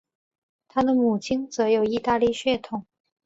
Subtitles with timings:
[0.67, 2.87] 他的母亲则有意大利血统。